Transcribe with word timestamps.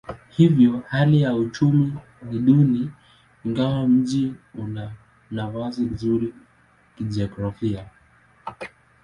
Hivyo 0.29 0.83
hali 0.87 1.21
ya 1.21 1.33
uchumi 1.35 1.93
ni 2.21 2.39
duni 2.39 2.91
ingawa 3.45 3.87
mji 3.87 4.33
una 4.55 4.91
nafasi 5.31 5.81
nzuri 5.81 6.33
kijiografia. 6.95 7.87